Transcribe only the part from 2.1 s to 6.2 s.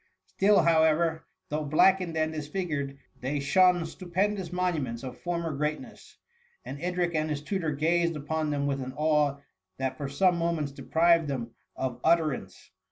and disfigured, they shone stupendous monuments of former greatness;